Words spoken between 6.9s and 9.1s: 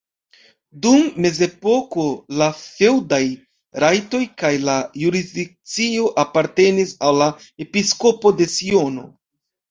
al la episkopo de Siono.